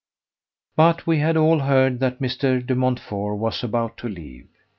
[0.75, 2.65] But we had all heard that Mr.
[2.65, 4.47] De Montfort was about to leave.